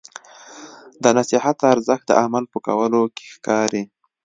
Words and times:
د 1.03 1.05
نصیحت 1.17 1.57
ارزښت 1.73 2.05
د 2.09 2.11
عمل 2.23 2.43
په 2.53 2.57
کولو 2.67 3.01
کې 3.15 3.25
ښکاري. 3.33 3.83